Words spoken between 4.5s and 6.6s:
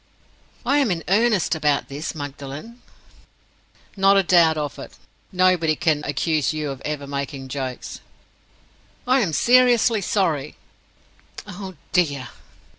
of it. Nobody can accuse